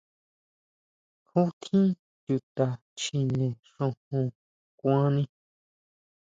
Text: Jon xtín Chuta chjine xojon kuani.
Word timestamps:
Jon 1.29 1.45
xtín 1.61 1.87
Chuta 2.23 2.67
chjine 2.99 3.47
xojon 3.71 4.27
kuani. 4.79 5.23